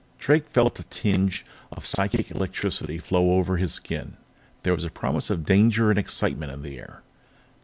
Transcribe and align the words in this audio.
Drake 0.17 0.47
felt 0.47 0.79
a 0.79 0.83
tingle 0.85 1.41
of 1.71 1.85
psychic 1.85 2.31
electricity 2.31 2.97
flow 2.97 3.33
over 3.37 3.57
his 3.57 3.75
skin; 3.75 4.17
there 4.63 4.73
was 4.73 4.83
a 4.83 4.89
promise 4.89 5.29
of 5.29 5.45
danger 5.45 5.91
and 5.91 5.99
excitement 5.99 6.51
in 6.51 6.63
the 6.63 6.79
air. 6.79 7.03